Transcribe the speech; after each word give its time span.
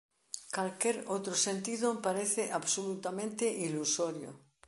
Calquera 0.55 1.07
outro 1.15 1.35
sentido 1.47 1.87
parece 2.05 2.43
absolutamente 2.59 3.45
ilusorio. 3.65 4.31